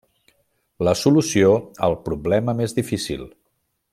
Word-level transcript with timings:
La 0.87 0.93
solució 1.01 1.51
al 1.89 1.97
problema 2.09 2.57
més 2.63 2.77
difícil. 2.81 3.29